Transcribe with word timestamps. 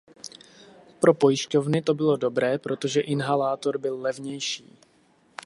Pro 0.99 1.13
pojišťovny 1.13 1.81
to 1.81 1.93
bylo 1.93 2.17
dobré, 2.17 2.59
protože 2.59 3.01
inhalátor 3.01 3.77
byl 3.77 4.01
levnější. 4.01 4.79